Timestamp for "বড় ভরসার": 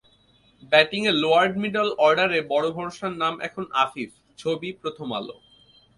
2.51-3.13